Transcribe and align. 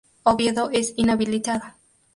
Oviedo 0.23 0.71
es 0.73 0.95
inhabilitado. 0.97 1.61